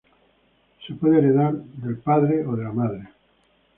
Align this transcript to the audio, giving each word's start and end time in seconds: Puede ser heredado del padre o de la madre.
Puede 0.99 1.17
ser 1.17 1.25
heredado 1.25 1.63
del 1.75 1.99
padre 1.99 2.43
o 2.47 2.55
de 2.55 2.63
la 2.63 2.71
madre. 2.71 3.07